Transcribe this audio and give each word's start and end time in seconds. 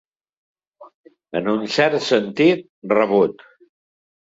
En 1.41 1.51
un 1.53 1.63
cert 1.77 2.03
sentit, 2.09 2.67
rebut. 2.99 3.51